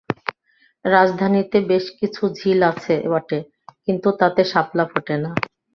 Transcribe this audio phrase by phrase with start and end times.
[0.85, 3.39] রাজধানীতে বেশ কিছু ঝিল আছে বটে,
[3.85, 5.31] কিন্তু তাতে শাপলা ফোটে না।